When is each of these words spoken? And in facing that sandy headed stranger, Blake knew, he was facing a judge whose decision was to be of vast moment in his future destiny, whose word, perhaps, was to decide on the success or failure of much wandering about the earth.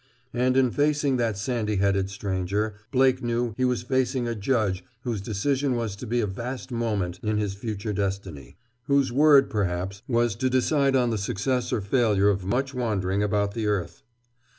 And 0.33 0.57
in 0.57 0.71
facing 0.71 1.17
that 1.17 1.37
sandy 1.37 1.75
headed 1.75 2.09
stranger, 2.09 2.73
Blake 2.89 3.21
knew, 3.21 3.53
he 3.55 3.65
was 3.65 3.83
facing 3.83 4.27
a 4.27 4.33
judge 4.33 4.83
whose 5.01 5.21
decision 5.21 5.75
was 5.75 5.95
to 5.97 6.07
be 6.07 6.21
of 6.21 6.31
vast 6.31 6.71
moment 6.71 7.19
in 7.21 7.37
his 7.37 7.53
future 7.53 7.93
destiny, 7.93 8.57
whose 8.85 9.11
word, 9.11 9.47
perhaps, 9.47 10.01
was 10.07 10.33
to 10.37 10.49
decide 10.49 10.95
on 10.95 11.11
the 11.11 11.19
success 11.19 11.71
or 11.71 11.81
failure 11.81 12.29
of 12.29 12.43
much 12.43 12.73
wandering 12.73 13.21
about 13.21 13.53
the 13.53 13.67
earth. 13.67 14.01